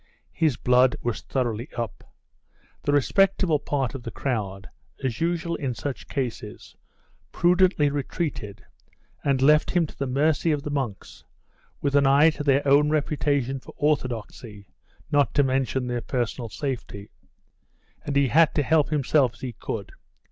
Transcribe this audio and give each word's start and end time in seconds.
His 0.31 0.57
blood 0.57 0.95
was 1.03 1.21
thoroughly 1.21 1.69
up. 1.77 2.03
The 2.81 2.91
respectable 2.91 3.59
part 3.59 3.93
of 3.93 4.01
the 4.01 4.09
crowd, 4.09 4.67
as 5.03 5.21
usual 5.21 5.53
in 5.57 5.75
such 5.75 6.07
cases, 6.07 6.75
prudently 7.31 7.91
retreated, 7.91 8.65
and 9.23 9.43
left 9.43 9.69
him 9.69 9.85
to 9.85 9.95
the 9.95 10.07
mercy 10.07 10.51
of 10.51 10.63
the 10.63 10.71
monks, 10.71 11.23
with 11.81 11.93
an 11.95 12.07
eye 12.07 12.31
to 12.31 12.43
their 12.43 12.67
own 12.67 12.89
reputation 12.89 13.59
for 13.59 13.75
orthodoxy, 13.77 14.65
not 15.11 15.35
to 15.35 15.43
mention 15.43 15.85
their 15.85 16.01
personal 16.01 16.49
safety; 16.49 17.11
and 18.03 18.15
he 18.15 18.29
had 18.29 18.55
to 18.55 18.63
help 18.63 18.89
himself 18.89 19.33
as 19.33 19.41
he 19.41 19.53
could. 19.53 19.91